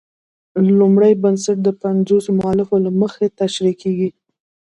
لومړی 0.79 1.13
بنسټ 1.23 1.57
د 1.63 1.69
پنځو 1.83 2.15
مولفو 2.39 2.75
له 2.85 2.91
مخې 3.01 3.25
تشرېح 3.39 3.75
کیږي. 3.81 4.09